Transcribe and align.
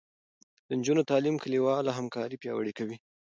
د 0.67 0.69
نجونو 0.79 1.07
تعلیم 1.11 1.35
کلیواله 1.43 1.91
همکاري 1.99 2.37
پیاوړې 2.41 2.73
کوي. 2.79 2.97